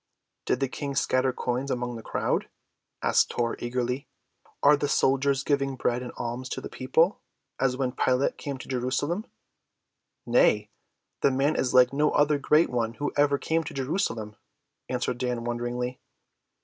"Did 0.47 0.61
the 0.61 0.67
King 0.67 0.95
scatter 0.95 1.31
coins 1.31 1.69
among 1.69 1.95
the 1.95 2.01
crowd?" 2.01 2.49
asked 3.03 3.29
Tor 3.29 3.55
eagerly. 3.59 4.07
"Are 4.63 4.75
the 4.75 4.87
soldiers 4.87 5.43
giving 5.43 5.75
bread 5.75 6.01
and 6.01 6.11
alms 6.17 6.49
to 6.49 6.59
the 6.59 6.69
people, 6.71 7.19
as 7.59 7.77
when 7.77 7.91
Pilate 7.91 8.35
came 8.39 8.57
to 8.57 8.67
Jerusalem?" 8.67 9.27
"Nay, 10.25 10.71
the 11.21 11.29
man 11.29 11.55
is 11.55 11.75
like 11.75 11.93
no 11.93 12.09
other 12.13 12.39
great 12.39 12.71
one 12.71 12.95
who 12.95 13.13
ever 13.15 13.37
came 13.37 13.63
to 13.63 13.75
Jerusalem," 13.75 14.37
answered 14.89 15.19
Dan 15.19 15.43
wonderingly. 15.43 15.99